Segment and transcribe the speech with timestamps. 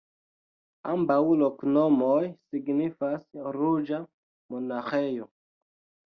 [0.91, 3.27] Ambaŭ loknomoj signifas:
[3.59, 3.99] ruĝa
[4.55, 5.29] monaĥejo.